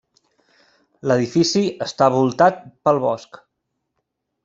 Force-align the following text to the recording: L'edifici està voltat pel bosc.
L'edifici 1.09 1.63
està 1.89 2.09
voltat 2.17 2.61
pel 2.89 3.03
bosc. 3.09 3.43